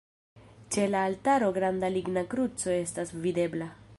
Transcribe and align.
Ĉe 0.75 0.85
la 0.93 1.01
altaro 1.09 1.51
granda 1.59 1.93
ligna 1.97 2.25
kruco 2.33 2.75
estas 2.79 3.15
videbla. 3.27 3.73